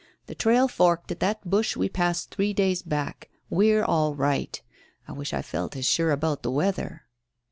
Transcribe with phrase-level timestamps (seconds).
[0.25, 3.29] The trail forked at that bush we passed three days back.
[3.51, 4.59] We're all right.
[5.07, 7.03] I wish I felt as sure about the weather."